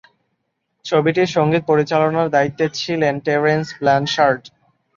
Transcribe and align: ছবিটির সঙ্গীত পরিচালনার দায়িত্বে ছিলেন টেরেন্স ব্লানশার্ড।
ছবিটির 0.85 1.29
সঙ্গীত 1.35 1.63
পরিচালনার 1.67 2.27
দায়িত্বে 2.35 2.65
ছিলেন 2.79 3.13
টেরেন্স 3.25 3.67
ব্লানশার্ড। 3.79 4.43